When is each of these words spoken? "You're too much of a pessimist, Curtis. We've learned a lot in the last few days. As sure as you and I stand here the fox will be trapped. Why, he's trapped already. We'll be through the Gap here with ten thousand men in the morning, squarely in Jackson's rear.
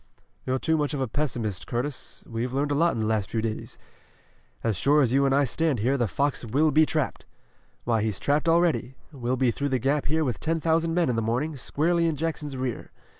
"You're 0.47 0.57
too 0.57 0.77
much 0.77 0.95
of 0.95 0.99
a 0.99 1.07
pessimist, 1.07 1.67
Curtis. 1.67 2.23
We've 2.27 2.51
learned 2.51 2.71
a 2.71 2.73
lot 2.73 2.95
in 2.95 3.01
the 3.01 3.05
last 3.05 3.29
few 3.29 3.39
days. 3.39 3.77
As 4.63 4.75
sure 4.75 5.03
as 5.03 5.13
you 5.13 5.27
and 5.27 5.35
I 5.35 5.43
stand 5.43 5.77
here 5.77 5.95
the 5.95 6.07
fox 6.07 6.43
will 6.43 6.71
be 6.71 6.87
trapped. 6.87 7.27
Why, 7.83 8.01
he's 8.01 8.19
trapped 8.19 8.49
already. 8.49 8.95
We'll 9.11 9.37
be 9.37 9.51
through 9.51 9.69
the 9.69 9.77
Gap 9.77 10.07
here 10.07 10.23
with 10.23 10.39
ten 10.39 10.59
thousand 10.59 10.95
men 10.95 11.07
in 11.09 11.17
the 11.17 11.21
morning, 11.21 11.55
squarely 11.55 12.07
in 12.07 12.15
Jackson's 12.15 12.57
rear. 12.57 12.89